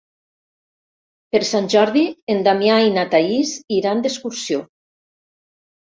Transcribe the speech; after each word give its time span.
Per 1.35 1.41
Sant 1.49 1.67
Jordi 1.75 2.03
en 2.35 2.41
Damià 2.49 2.79
i 2.87 2.97
na 2.97 3.07
Thaís 3.15 3.55
iran 3.79 4.05
d'excursió. 4.07 4.63